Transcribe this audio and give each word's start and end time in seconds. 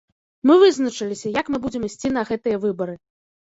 Мы 0.51 0.53
вызначыліся, 0.61 1.33
як 1.41 1.45
мы 1.51 1.61
будзем 1.67 1.85
ісці 1.89 2.13
на 2.17 2.25
гэтыя 2.31 2.57
выбары. 2.65 2.99